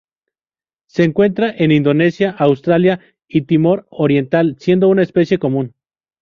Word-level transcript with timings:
Se 0.87 1.03
encuentra 1.03 1.53
en 1.55 1.71
Indonesia, 1.71 2.31
Australia 2.39 3.01
y 3.27 3.43
Timor 3.43 3.85
Oriental, 3.91 4.55
siendo 4.57 4.87
una 4.87 5.03
especie 5.03 5.37
común. 5.37 5.75